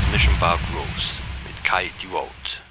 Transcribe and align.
Mix 0.00 0.12
Mission 0.12 0.34
Bar 0.40 0.58
Grooves 0.72 1.20
mit 1.46 1.62
Kai 1.62 1.90
Devote. 2.00 2.69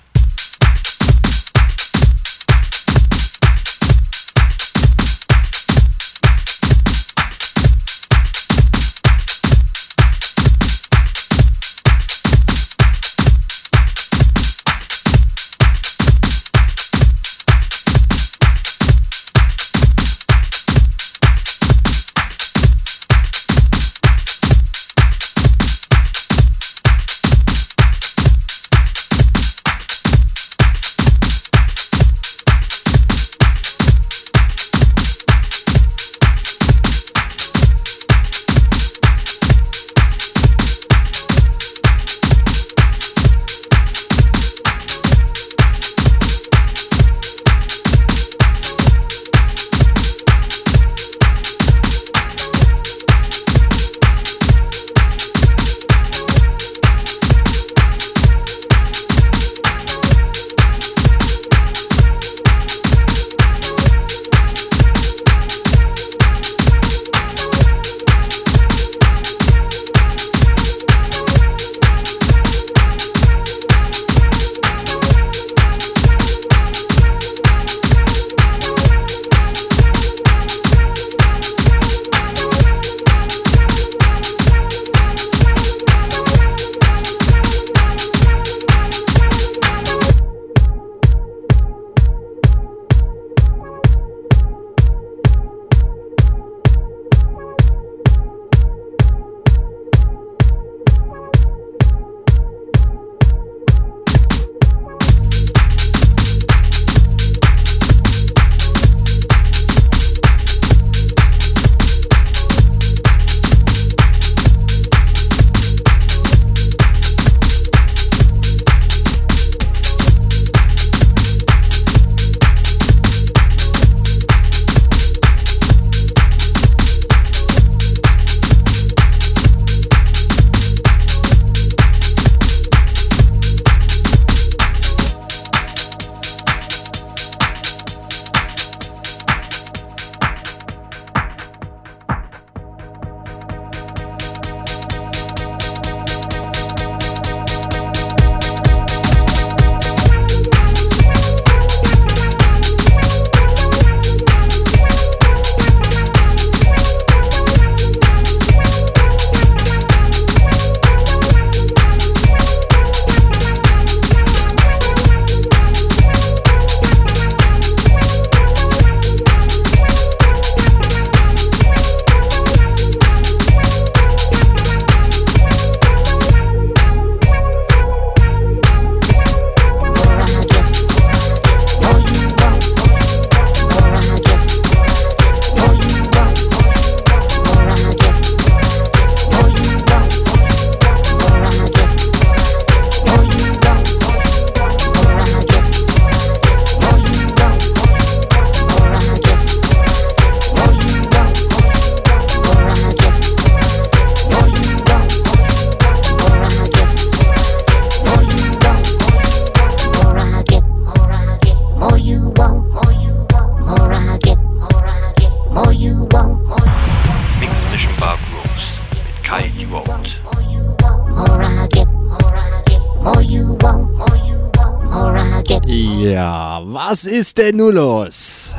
Was 226.89 227.05
ist 227.05 227.37
denn 227.37 227.57
nun 227.57 227.75
los? 227.75 228.55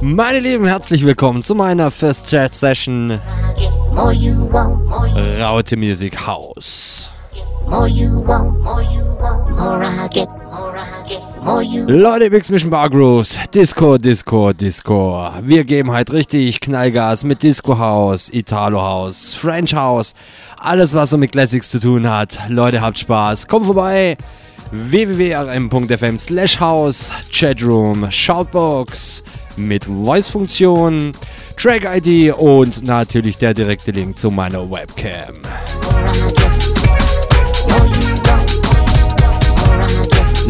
Meine 0.00 0.40
Lieben, 0.40 0.64
herzlich 0.64 1.04
willkommen 1.04 1.42
zu 1.42 1.54
meiner 1.54 1.90
First 1.90 2.30
Chat 2.30 2.54
Session 2.54 3.20
Raute 5.38 5.76
Music 5.76 6.16
House. 6.26 7.10
Leute, 11.88 12.30
Mix 12.30 12.48
Mission 12.48 12.70
Bar 12.70 12.88
Grooves, 12.88 13.38
Disco, 13.52 13.98
Disco, 13.98 14.54
Disco. 14.54 15.28
Wir 15.42 15.62
geben 15.62 15.92
halt 15.92 16.10
richtig 16.10 16.60
Knallgas 16.60 17.22
mit 17.22 17.42
Disco 17.42 17.76
House, 17.76 18.30
Italo 18.32 18.80
House, 18.80 19.34
French 19.34 19.74
House, 19.74 20.14
alles 20.58 20.94
was 20.94 21.10
so 21.10 21.18
mit 21.18 21.32
Classics 21.32 21.68
zu 21.68 21.80
tun 21.80 22.08
hat. 22.08 22.38
Leute, 22.48 22.80
habt 22.80 22.98
Spaß, 22.98 23.46
kommt 23.46 23.66
vorbei 23.66 24.16
www.rm.fm 24.70 26.18
slash 26.18 26.58
house, 26.60 27.12
Chatroom, 27.30 28.10
Shoutbox 28.10 29.22
mit 29.56 29.84
Voice-Funktion, 29.84 31.12
Track-ID 31.56 32.34
und 32.34 32.84
natürlich 32.86 33.38
der 33.38 33.54
direkte 33.54 33.90
Link 33.90 34.18
zu 34.18 34.30
meiner 34.30 34.70
Webcam. 34.70 35.34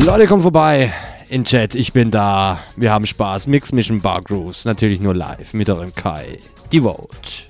Leute, 0.04 0.26
kommt 0.26 0.42
vorbei 0.42 0.92
in 1.28 1.44
Chat, 1.44 1.74
ich 1.74 1.92
bin 1.92 2.10
da. 2.10 2.60
Wir 2.76 2.92
haben 2.92 3.06
Spaß. 3.06 3.46
Mix 3.46 3.72
Mission 3.72 4.00
Bar 4.00 4.22
Grooves, 4.22 4.64
natürlich 4.64 5.00
nur 5.00 5.14
live 5.14 5.54
mit 5.54 5.68
eurem 5.68 5.94
Kai. 5.94 6.38
Devote. 6.72 7.46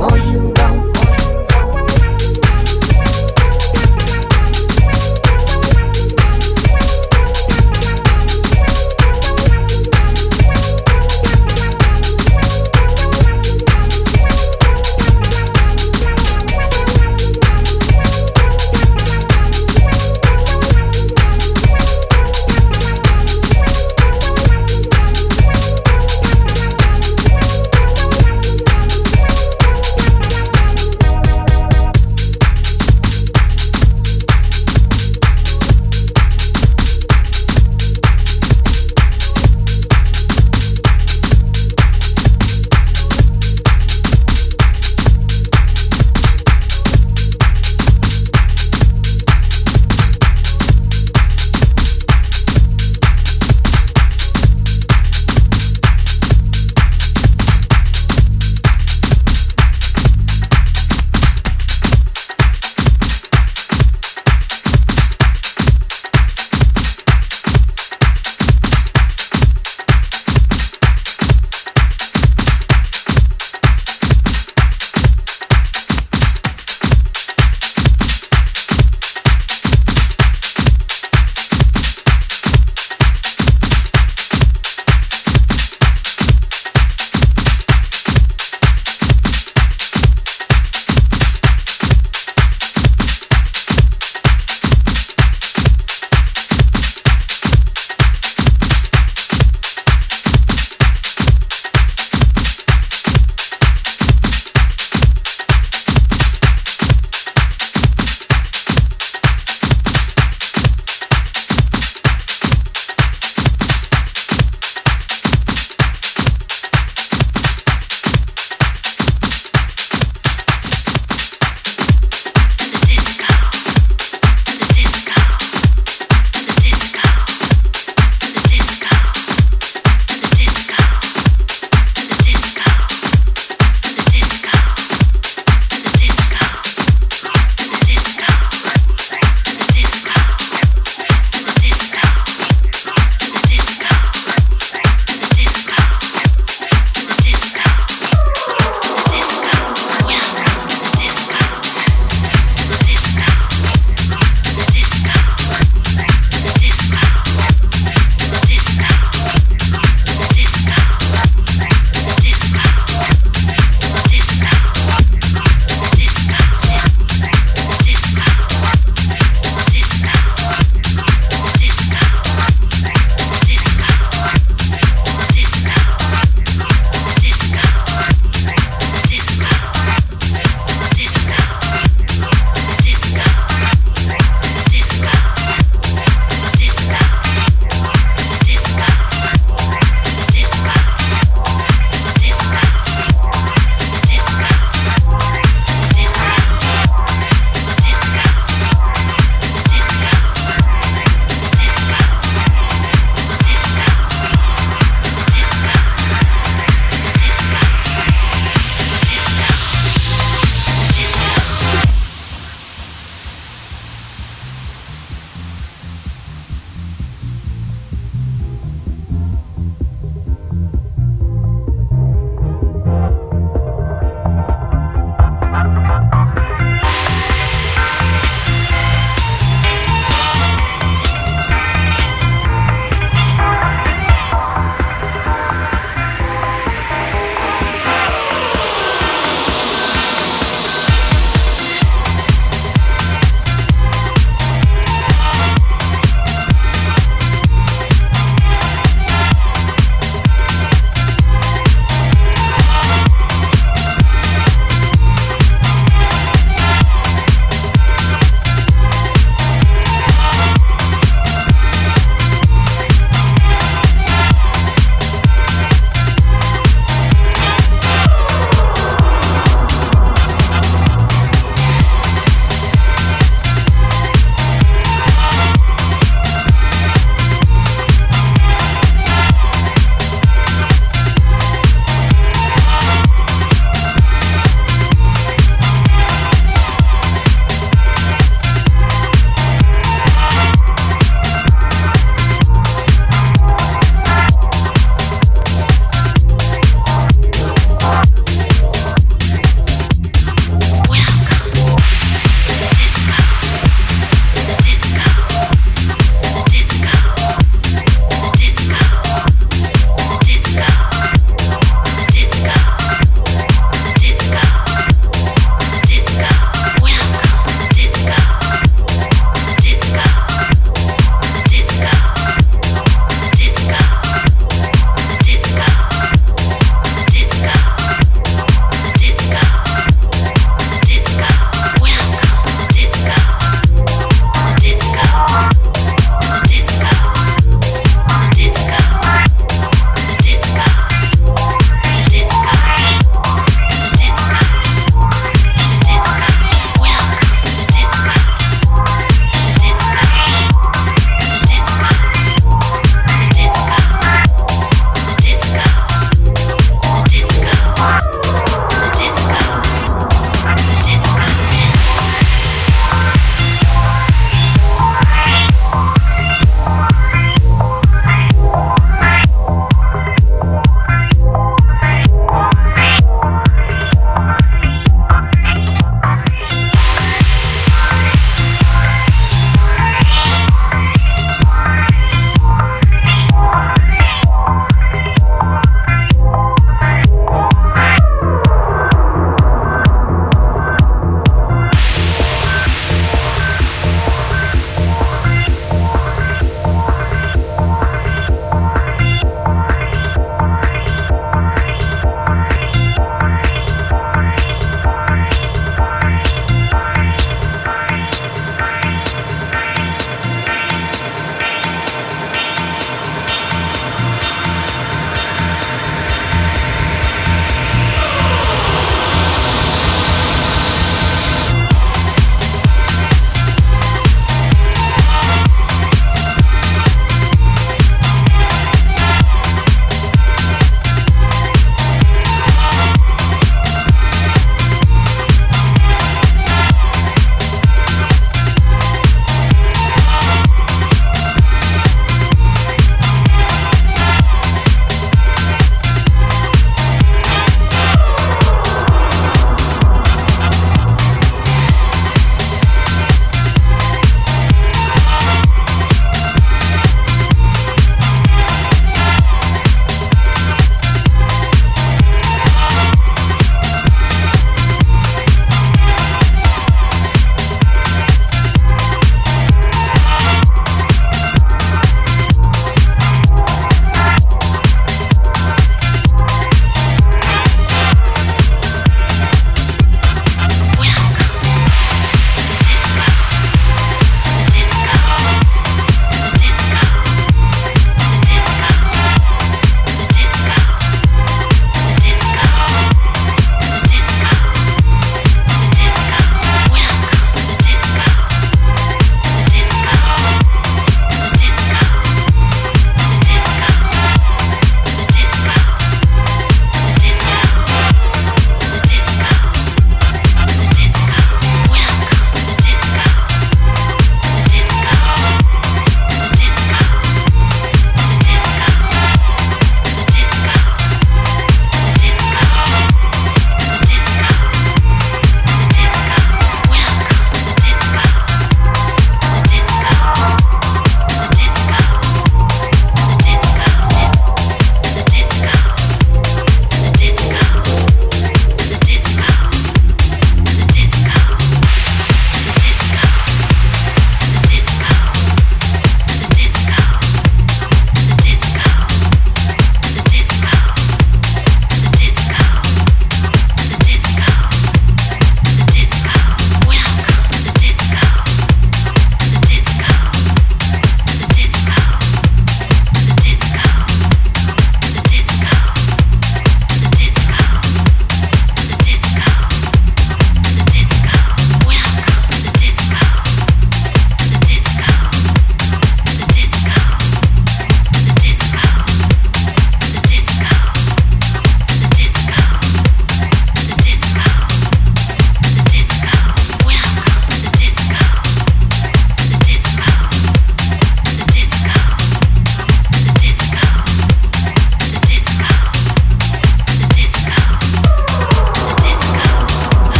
Oh, 0.00 0.14
you 0.14 0.47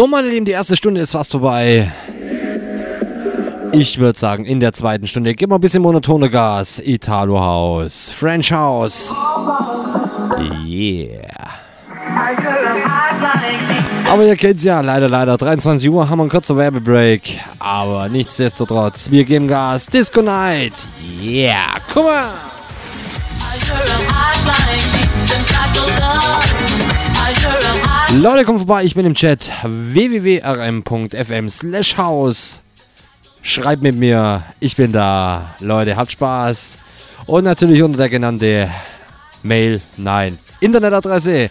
So, 0.00 0.06
meine 0.06 0.30
Lieben, 0.30 0.46
die 0.46 0.52
erste 0.52 0.76
Stunde 0.76 1.02
ist 1.02 1.10
fast 1.10 1.30
vorbei. 1.30 1.92
Ich 3.72 3.98
würde 3.98 4.18
sagen, 4.18 4.46
in 4.46 4.58
der 4.58 4.72
zweiten 4.72 5.06
Stunde 5.06 5.34
geben 5.34 5.52
wir 5.52 5.56
ein 5.56 5.60
bisschen 5.60 5.82
monotone 5.82 6.30
Gas. 6.30 6.80
Italo 6.82 7.38
House, 7.38 8.08
French 8.08 8.50
House. 8.50 9.14
Yeah. 10.66 11.50
Aber 14.08 14.24
ihr 14.24 14.36
kennt's 14.36 14.64
ja, 14.64 14.80
leider, 14.80 15.10
leider. 15.10 15.36
23 15.36 15.90
Uhr 15.90 16.08
haben 16.08 16.18
wir 16.18 16.22
einen 16.22 16.30
kurzen 16.30 16.56
Werbebreak. 16.56 17.38
Aber 17.58 18.08
nichtsdestotrotz, 18.08 19.10
wir 19.10 19.24
geben 19.26 19.48
Gas. 19.48 19.84
Disco 19.84 20.22
Night. 20.22 20.86
Yeah, 21.22 21.76
guck 21.92 22.04
mal. 22.04 22.49
Leute, 28.18 28.44
kommt 28.44 28.58
vorbei, 28.58 28.84
ich 28.84 28.94
bin 28.94 29.06
im 29.06 29.14
Chat. 29.14 29.50
www.rm.fm 29.62 31.48
slash 31.48 31.96
house. 31.96 32.60
Schreibt 33.40 33.82
mit 33.82 33.94
mir, 33.96 34.42
ich 34.58 34.74
bin 34.74 34.92
da. 34.92 35.54
Leute, 35.60 35.96
habt 35.96 36.10
Spaß. 36.10 36.76
Und 37.26 37.44
natürlich 37.44 37.82
unter 37.82 37.98
der 37.98 38.08
genannten 38.08 38.68
Mail, 39.42 39.80
nein, 39.96 40.38
Internetadresse, 40.60 41.50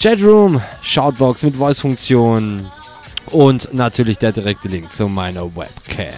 Chatroom, 0.00 0.62
Shoutbox 0.80 1.42
mit 1.42 1.56
Voice-Funktion 1.56 2.70
und 3.32 3.74
natürlich 3.74 4.18
der 4.18 4.32
direkte 4.32 4.68
Link 4.68 4.92
zu 4.92 5.08
meiner 5.08 5.44
Webcam. 5.44 6.14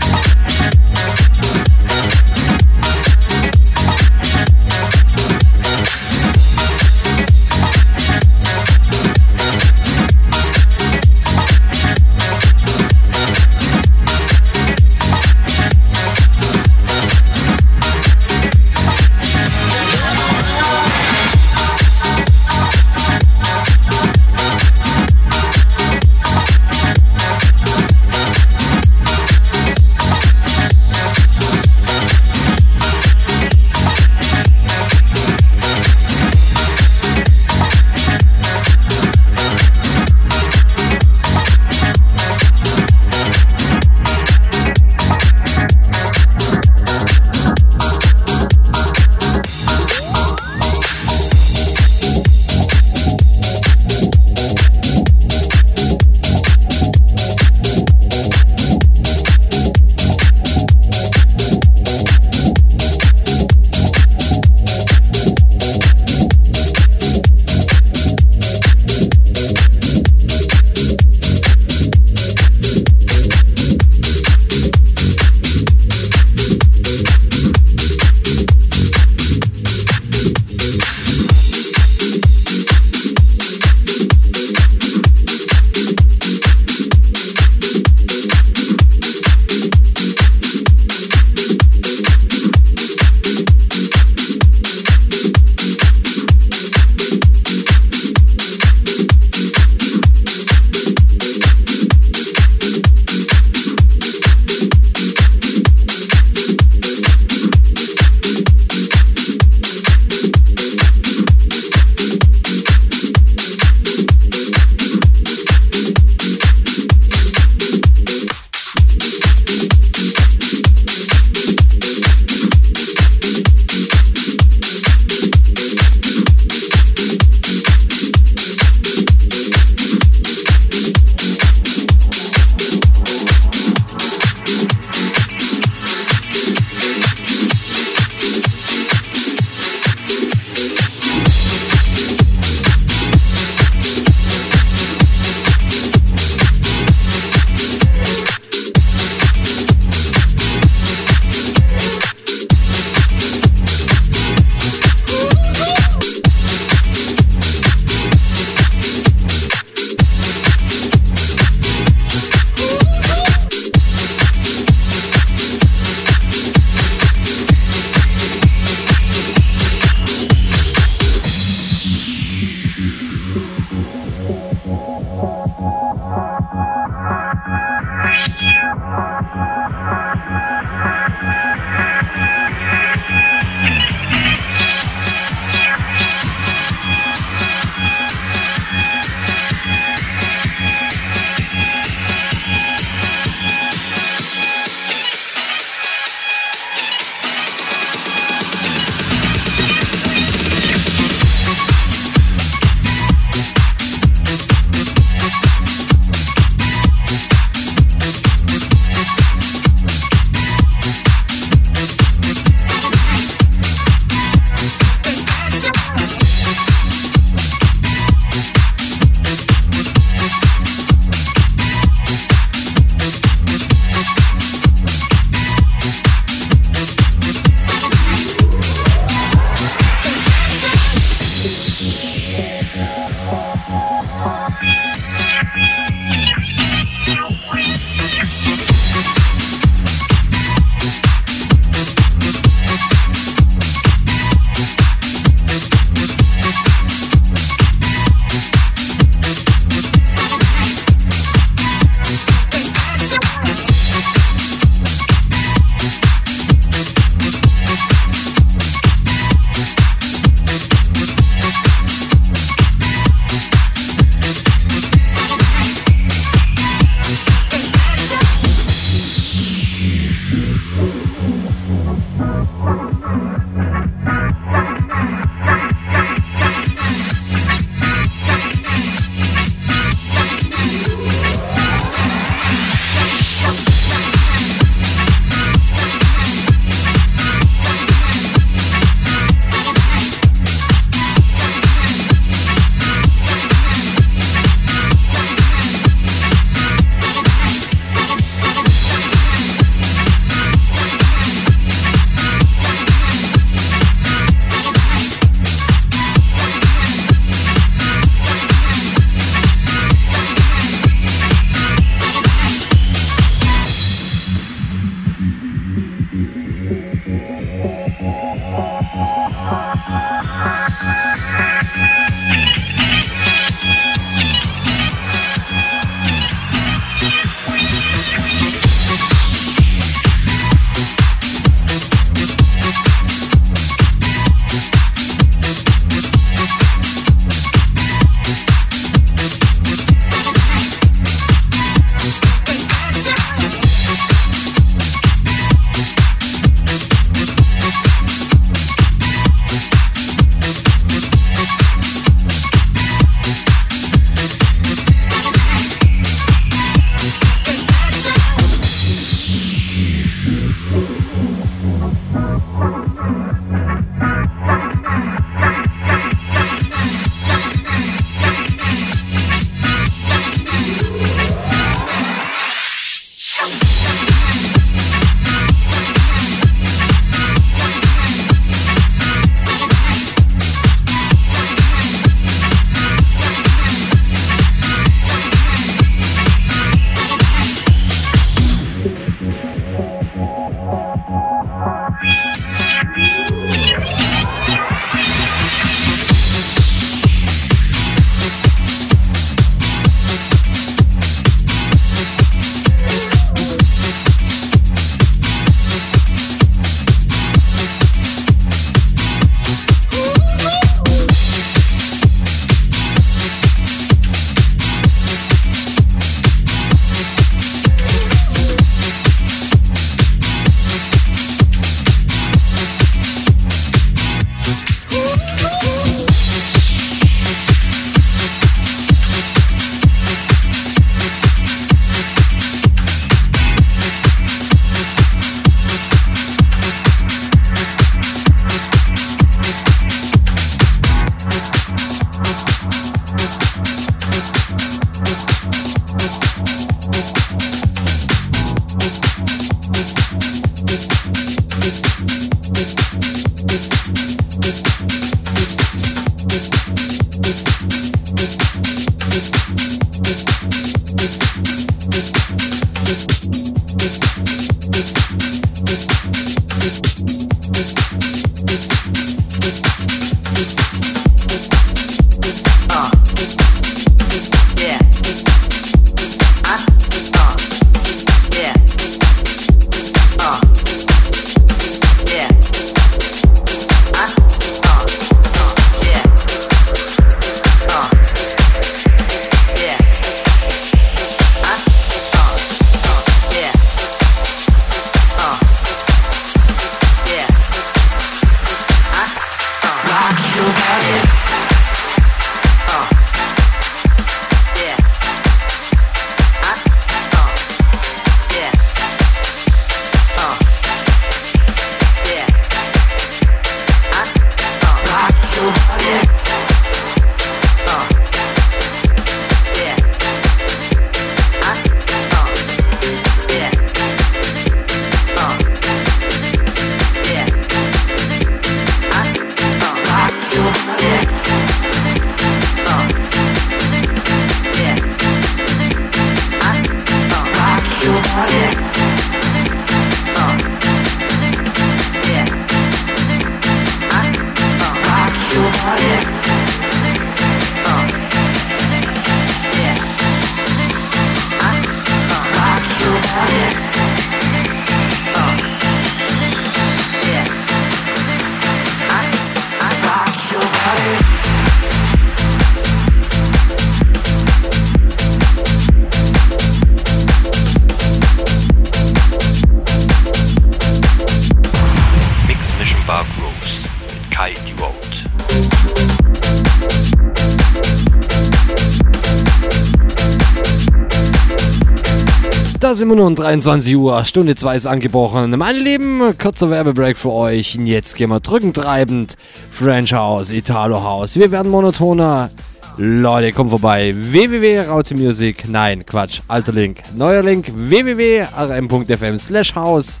Wir 582.92 583.04
nun 583.04 583.14
23 583.14 583.74
Uhr, 583.76 584.04
Stunde 584.04 584.34
2 584.34 584.56
ist 584.56 584.66
angebrochen. 584.66 585.30
Meine 585.38 585.58
Lieben, 585.58 586.00
kurzer 586.18 586.50
Werbebreak 586.50 586.98
für 586.98 587.12
euch. 587.12 587.54
Jetzt 587.54 587.96
gehen 587.96 588.10
wir 588.10 588.20
drückend 588.20 588.56
treibend. 588.56 589.16
French 589.50 589.94
House, 589.94 590.30
Italo 590.30 590.82
House. 590.82 591.16
Wir 591.16 591.30
werden 591.30 591.50
monotoner. 591.50 592.28
Leute, 592.76 593.32
kommt 593.32 593.50
vorbei. 593.50 593.94
www.rautemusic. 593.96 595.48
Nein, 595.48 595.86
Quatsch. 595.86 596.20
Alter 596.28 596.52
Link. 596.52 596.82
Neuer 596.94 597.22
Link. 597.22 597.50
www.rm.fm 597.54 599.18
slash 599.18 599.54
house. 599.54 600.00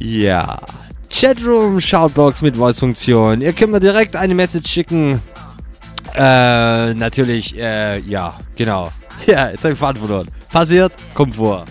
Ja. 0.00 0.58
Chatroom, 1.10 1.80
Shoutbox 1.80 2.42
mit 2.42 2.56
Voice-Funktion. 2.56 3.40
Ihr 3.40 3.52
könnt 3.52 3.72
mir 3.72 3.80
direkt 3.80 4.16
eine 4.16 4.34
Message 4.34 4.68
schicken. 4.68 5.22
Äh, 6.14 6.94
natürlich, 6.94 7.56
äh, 7.56 8.00
ja, 8.00 8.34
genau. 8.56 8.90
Ja, 9.26 9.48
jetzt 9.50 9.64
habe 9.64 9.72
ich 9.72 9.80
Faden 9.80 10.00
verloren. 10.04 10.28
Passiert, 10.56 10.94
kommt 11.12 11.36
vor. 11.36 11.66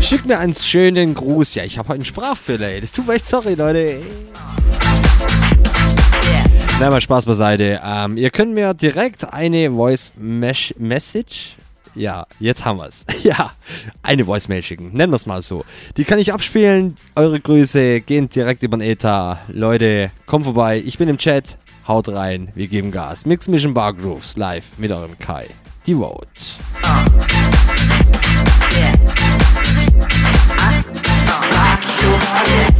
Schickt 0.00 0.24
mir 0.24 0.38
einen 0.38 0.54
schönen 0.54 1.12
Gruß. 1.12 1.56
Ja, 1.56 1.64
ich 1.64 1.76
habe 1.76 1.90
heute 1.90 1.96
einen 1.96 2.04
Sprachfehler, 2.06 2.68
ey. 2.68 2.80
Das 2.80 2.90
tut 2.90 3.06
mir 3.06 3.16
echt 3.16 3.26
sorry, 3.26 3.52
Leute. 3.52 4.00
Na, 6.80 6.88
mal 6.88 7.02
Spaß 7.02 7.26
beiseite. 7.26 7.82
Ähm, 7.84 8.16
ihr 8.16 8.30
könnt 8.30 8.54
mir 8.54 8.72
direkt 8.72 9.30
eine 9.30 9.70
Voice 9.70 10.14
Message 10.16 11.56
ja, 11.96 12.26
jetzt 12.38 12.64
haben 12.64 12.78
wir 12.78 12.86
es. 12.86 13.06
Ja, 13.24 13.52
eine 14.02 14.26
Voicemail 14.26 14.62
schicken. 14.62 14.90
Nennen 14.92 15.12
wir 15.12 15.16
es 15.16 15.26
mal 15.26 15.42
so. 15.42 15.64
Die 15.96 16.04
kann 16.04 16.18
ich 16.18 16.32
abspielen. 16.32 16.94
Eure 17.14 17.40
Grüße 17.40 18.02
gehen 18.02 18.28
direkt 18.28 18.62
über 18.62 18.76
den 18.76 18.82
Ether. 18.88 19.38
Leute, 19.48 20.10
kommt 20.26 20.44
vorbei. 20.44 20.80
Ich 20.84 20.98
bin 20.98 21.08
im 21.08 21.18
Chat. 21.18 21.56
Haut 21.88 22.08
rein. 22.08 22.48
Wir 22.54 22.66
geben 22.66 22.90
Gas. 22.90 23.26
Mix 23.26 23.46
Mission 23.46 23.72
Bar 23.72 23.94
Grooves 23.94 24.36
live 24.36 24.64
mit 24.76 24.90
eurem 24.90 25.16
Kai. 25.18 25.46
Die 25.86 25.94
Vote. 25.94 26.26
Rock 31.28 32.75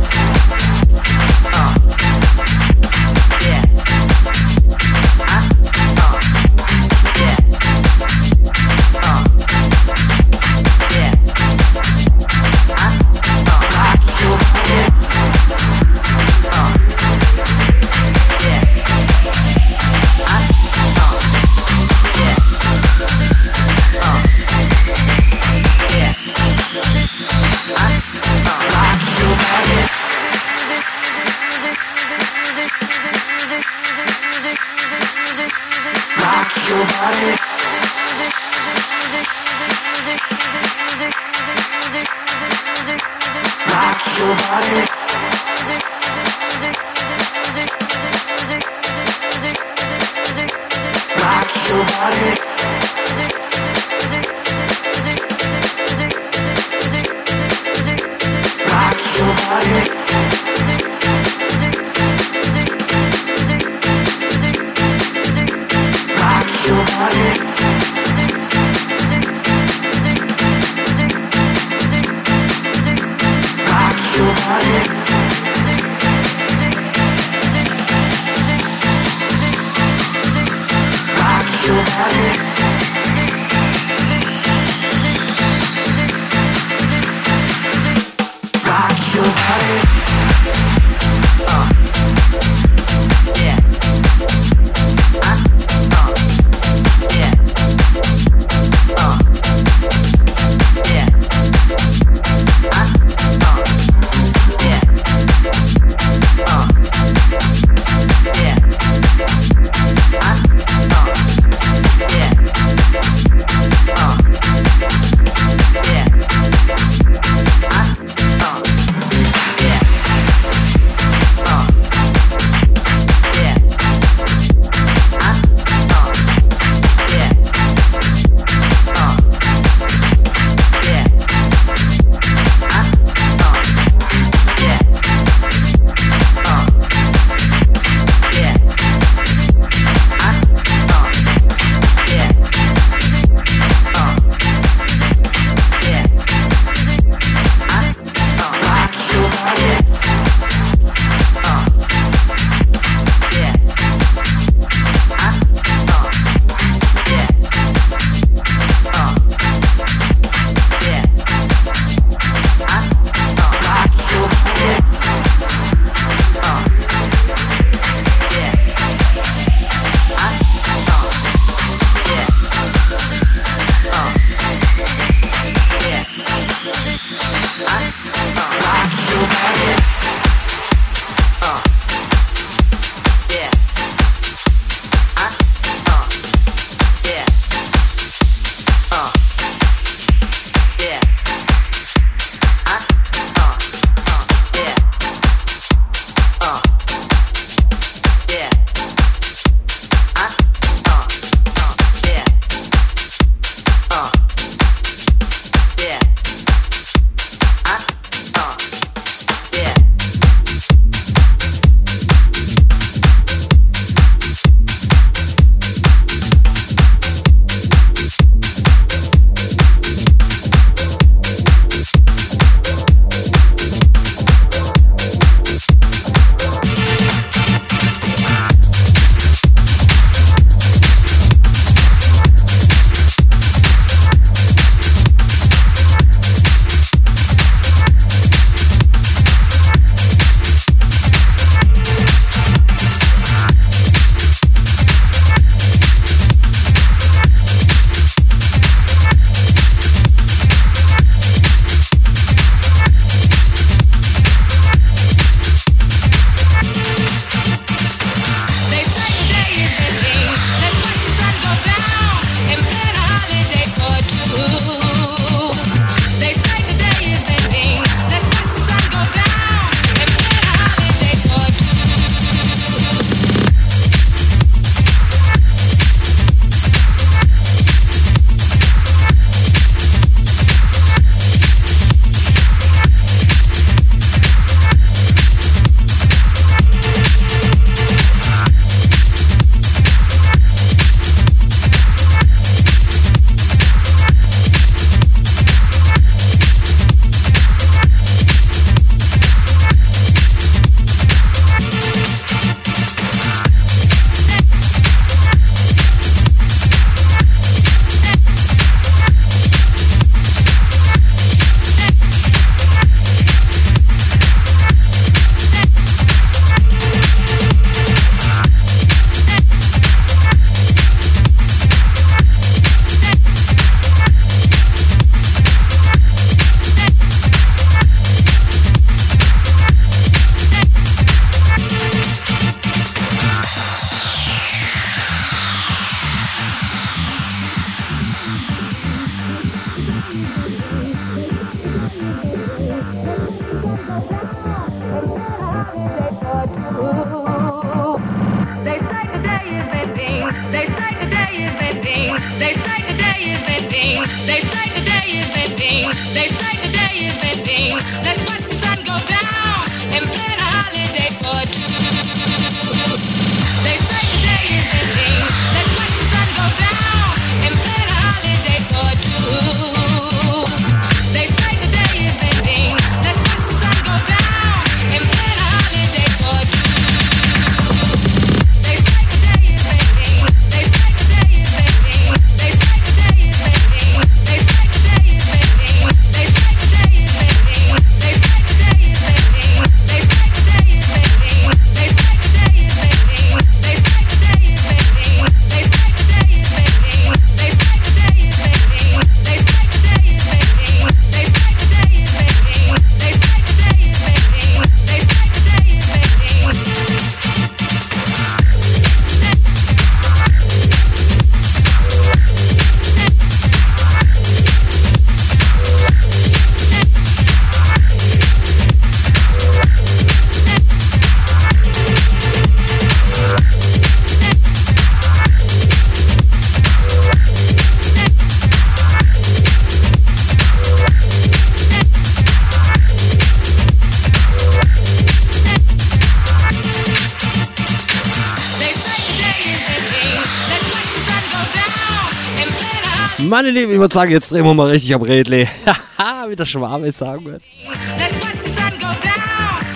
Meine 443.29 443.51
Lieben, 443.51 443.73
ich 443.73 443.79
würde 443.79 443.93
sagen, 443.93 444.13
jetzt 444.13 444.31
drehen 444.31 444.45
wir 444.45 444.55
mal 444.55 444.71
richtig 444.71 444.95
am 444.95 445.03
Rädle. 445.03 445.49
Haha, 445.99 446.31
wie 446.31 446.37
der 446.37 446.47
Schwabe 446.47 446.93
sagen 446.93 447.25
wird. 447.25 447.43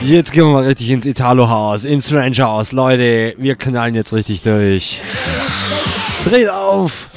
Jetzt 0.03 0.33
gehen 0.33 0.45
wir 0.45 0.53
mal 0.53 0.67
richtig 0.67 0.91
ins 0.91 1.05
Italo-Haus, 1.05 1.85
ins 1.85 2.13
Ranch-Haus. 2.13 2.71
Leute, 2.71 3.35
wir 3.39 3.57
knallen 3.57 3.97
jetzt 3.97 4.13
richtig 4.13 4.43
durch. 4.43 5.01
Dreht 6.25 6.49
auf! 6.49 7.09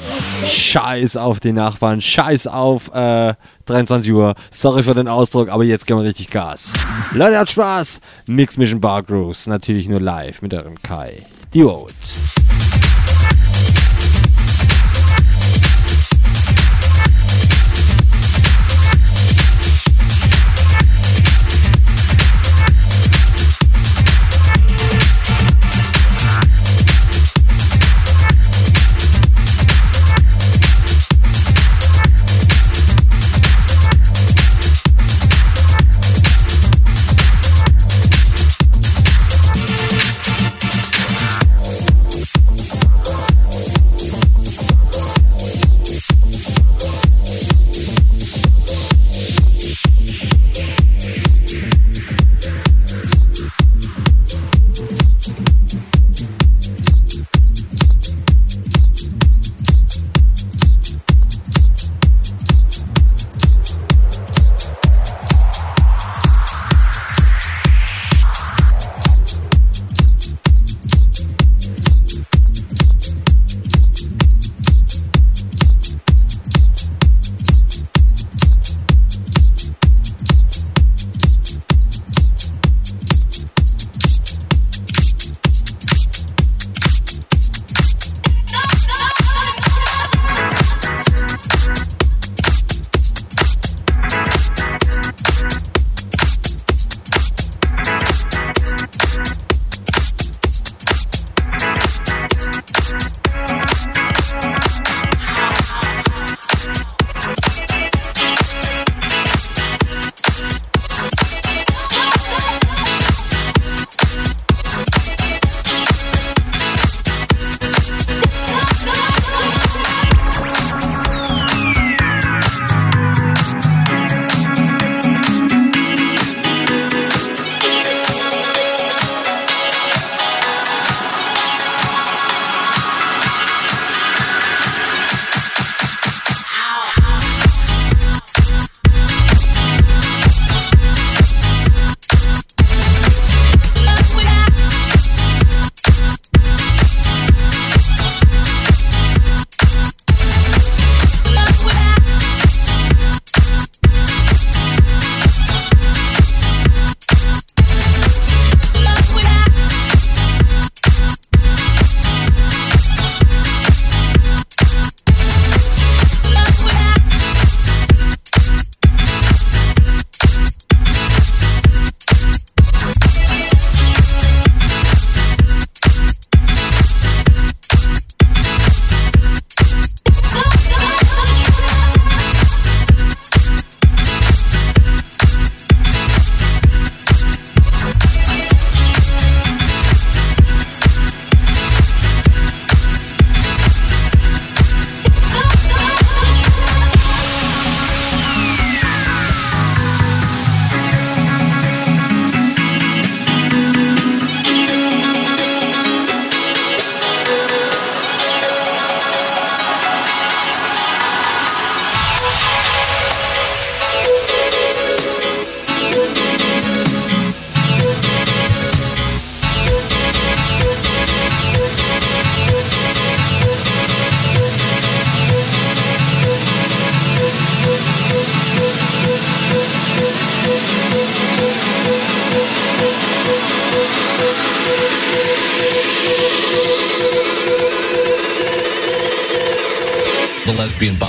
Scheiß 0.46 1.16
auf 1.16 1.38
die 1.38 1.52
Nachbarn, 1.52 2.00
scheiß 2.00 2.48
auf 2.48 2.92
äh, 2.92 3.34
23 3.66 4.12
Uhr. 4.12 4.34
Sorry 4.50 4.82
für 4.82 4.94
den 4.94 5.08
Ausdruck, 5.08 5.48
aber 5.48 5.62
jetzt 5.62 5.86
gehen 5.86 5.96
wir 5.96 6.04
richtig 6.04 6.30
Gas. 6.30 6.72
Leute, 7.12 7.38
habt 7.38 7.50
Spaß! 7.50 8.00
Mix 8.26 8.56
Mission 8.56 8.80
Bar 8.80 9.04
Grooves, 9.04 9.46
natürlich 9.46 9.88
nur 9.88 10.00
live 10.00 10.42
mit 10.42 10.52
eurem 10.52 10.82
Kai. 10.82 11.22
Die 11.54 11.62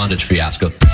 Vote. 0.08 0.24
fiasco. 0.24 0.85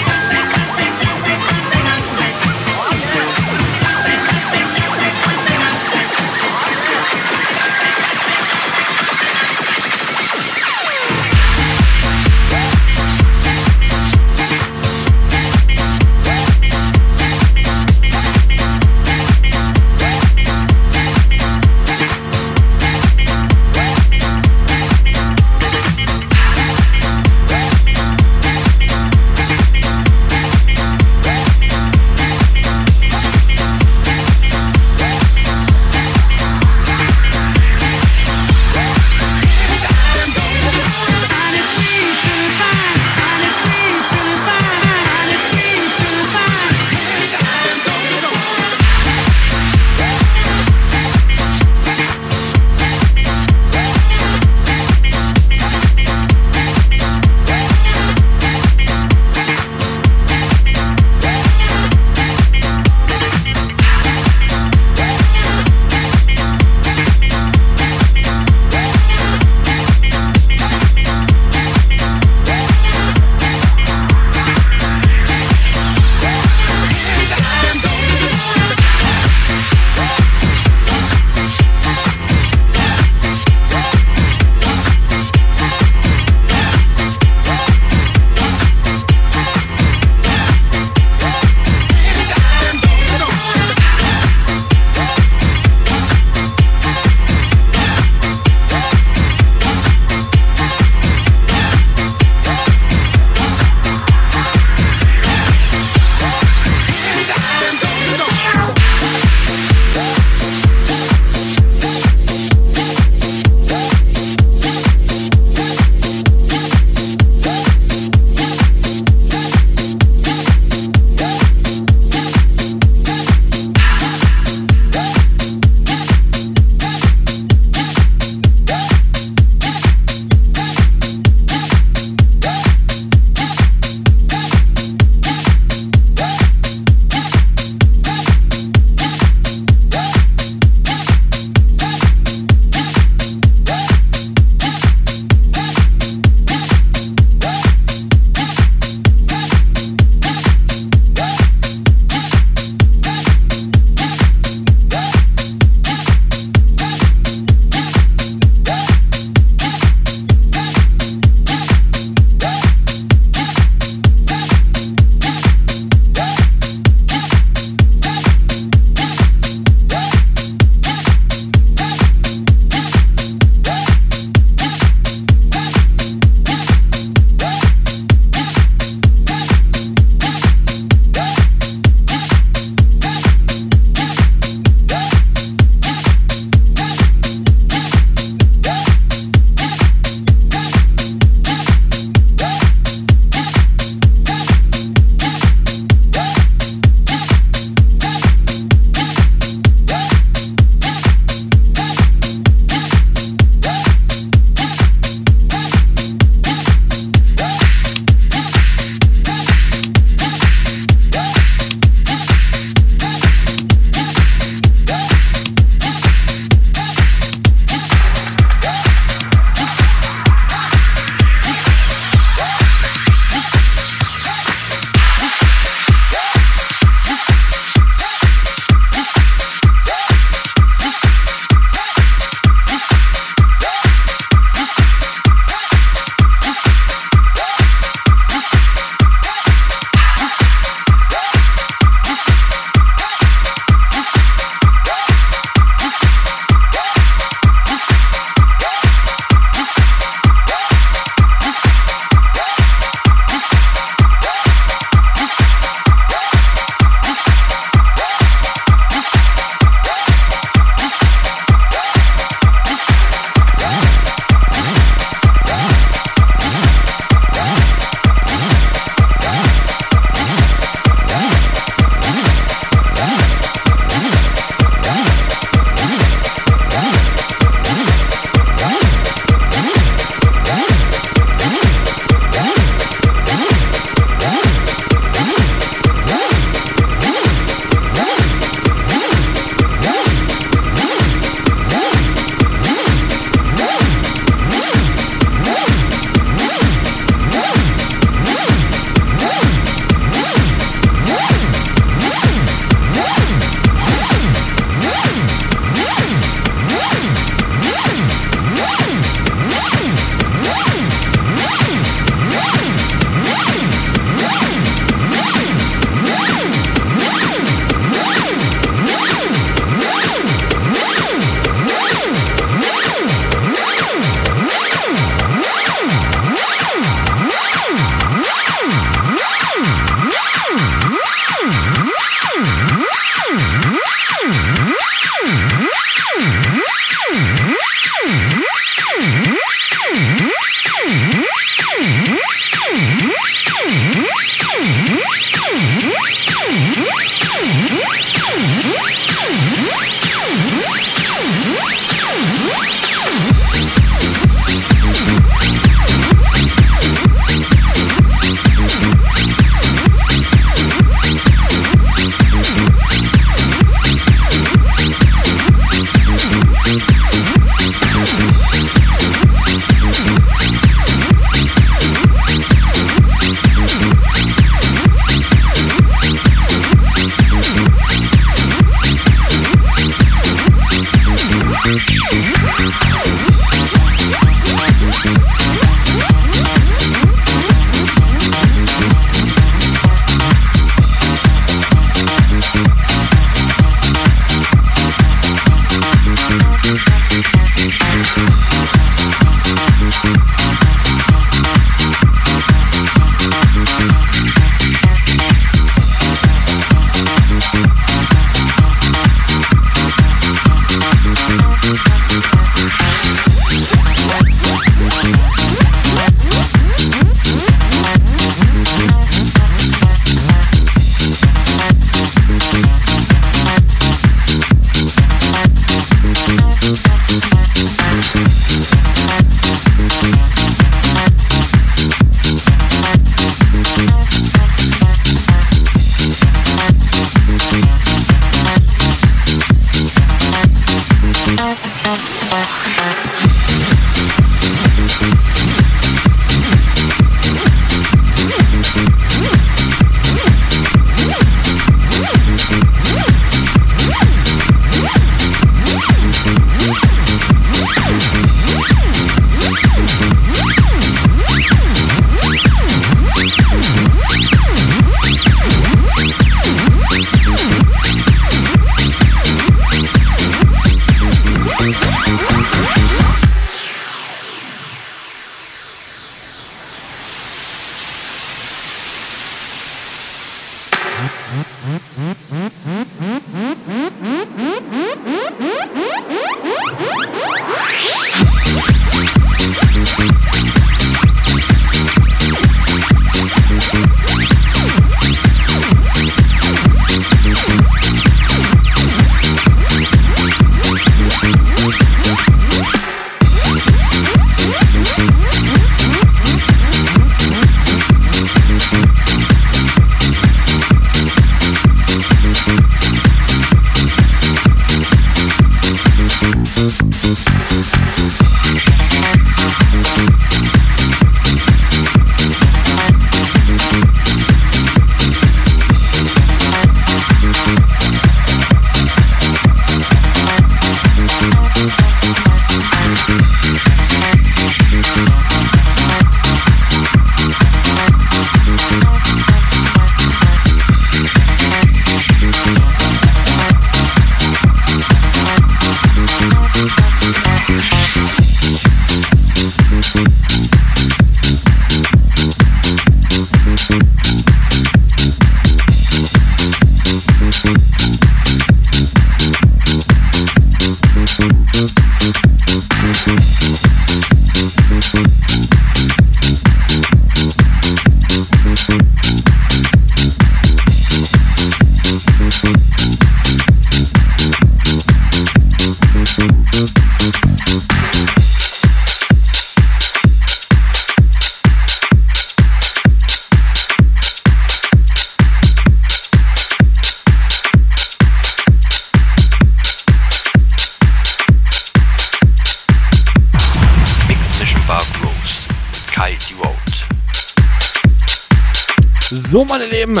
Lieben, 599.78 600.00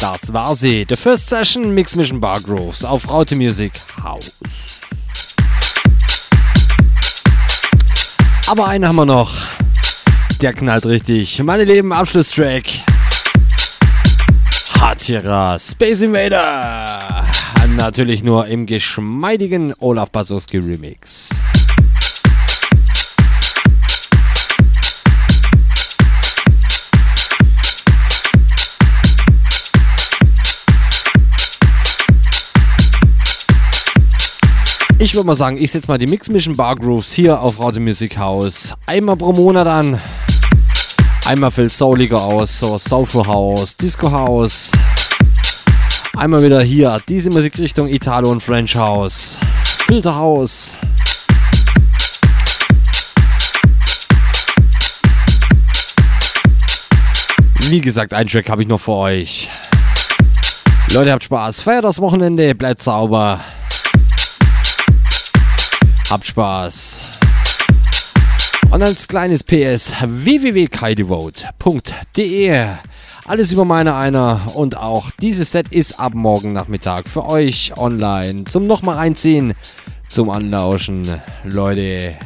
das 0.00 0.32
war 0.32 0.56
sie. 0.56 0.84
The 0.88 0.96
First 0.96 1.28
Session 1.28 1.72
Mix 1.74 1.94
Mission 1.94 2.18
Bar 2.18 2.40
Grooves 2.40 2.84
auf 2.84 3.08
Raute 3.08 3.36
Music 3.36 3.70
House. 4.02 4.32
Aber 8.48 8.66
einen 8.66 8.84
haben 8.84 8.96
wir 8.96 9.06
noch. 9.06 9.32
Der 10.40 10.52
knallt 10.54 10.86
richtig. 10.86 11.40
Meine 11.44 11.62
Lieben, 11.62 11.92
Abschlusstrack. 11.92 12.64
Hatira 14.80 15.56
Space 15.60 16.02
Invader. 16.02 17.24
Natürlich 17.76 18.24
nur 18.24 18.48
im 18.48 18.66
geschmeidigen 18.66 19.72
Olaf 19.78 20.10
Basowski 20.10 20.58
Remix. 20.58 21.30
Ich 35.02 35.16
würde 35.16 35.26
mal 35.26 35.34
sagen, 35.34 35.58
ich 35.58 35.72
setze 35.72 35.88
mal 35.88 35.98
die 35.98 36.06
Mix 36.06 36.28
Mission 36.28 36.54
Bar 36.54 36.76
Grooves 36.76 37.12
hier 37.12 37.40
auf 37.40 37.58
Raute 37.58 37.80
Music 37.80 38.16
House. 38.16 38.72
Einmal 38.86 39.16
pro 39.16 39.32
Monat 39.32 39.66
an. 39.66 40.00
Einmal 41.26 41.50
fällt 41.50 41.72
souliger 41.72 42.22
aus, 42.22 42.60
so 42.60 42.78
Soulful 42.78 43.26
House, 43.26 43.76
Disco 43.76 44.12
House. 44.12 44.70
Einmal 46.16 46.44
wieder 46.44 46.62
hier 46.62 47.00
diese 47.08 47.30
Musikrichtung 47.30 47.88
Italo 47.88 48.30
und 48.30 48.44
French 48.44 48.76
House. 48.76 49.38
Filter 49.88 50.14
House. 50.14 50.78
Wie 57.68 57.80
gesagt, 57.80 58.14
einen 58.14 58.28
Track 58.28 58.48
habe 58.48 58.62
ich 58.62 58.68
noch 58.68 58.80
für 58.80 58.92
euch. 58.92 59.48
Leute, 60.92 61.10
habt 61.10 61.24
Spaß. 61.24 61.60
Feiert 61.60 61.82
das 61.82 62.00
Wochenende, 62.00 62.54
bleibt 62.54 62.80
sauber. 62.84 63.40
Habt 66.12 66.26
Spaß. 66.26 67.00
Und 68.70 68.82
als 68.82 69.08
kleines 69.08 69.42
PS 69.42 69.94
www.kaidevote.de 70.06 72.66
Alles 73.24 73.50
über 73.50 73.64
meine 73.64 73.94
einer 73.94 74.42
und 74.54 74.76
auch 74.76 75.10
dieses 75.22 75.52
Set 75.52 75.68
ist 75.68 75.98
ab 75.98 76.12
morgen 76.12 76.52
Nachmittag 76.52 77.08
für 77.08 77.26
euch 77.26 77.72
online 77.78 78.44
zum 78.44 78.66
nochmal 78.66 78.96
reinziehen. 78.96 79.54
zum 80.10 80.28
Anlauschen. 80.28 81.08
Leute, 81.44 82.18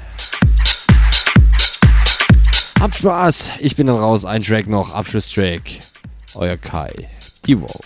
habt 2.80 2.96
Spaß. 2.96 3.50
Ich 3.60 3.76
bin 3.76 3.86
dann 3.86 3.94
raus. 3.94 4.24
Ein 4.24 4.42
Track 4.42 4.66
noch, 4.66 4.92
Abschlusstrack. 4.92 5.62
Euer 6.34 6.56
Kai. 6.56 6.92
Devote. 7.46 7.76